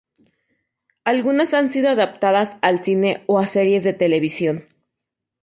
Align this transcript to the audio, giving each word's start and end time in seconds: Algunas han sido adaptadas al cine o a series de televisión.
Algunas 1.05 1.53
han 1.53 1.71
sido 1.71 1.91
adaptadas 1.91 2.57
al 2.63 2.83
cine 2.83 3.23
o 3.27 3.37
a 3.37 3.45
series 3.45 3.83
de 3.83 3.93
televisión. 3.93 4.67